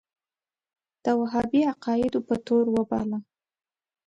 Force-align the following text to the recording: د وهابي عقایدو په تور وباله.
د 1.03 1.05
وهابي 1.19 1.61
عقایدو 1.71 2.19
په 2.27 2.35
تور 2.45 2.65
وباله. 2.75 3.19